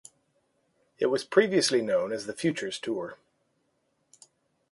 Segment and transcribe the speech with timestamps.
[0.97, 3.19] It was previously known as the Futures Tour.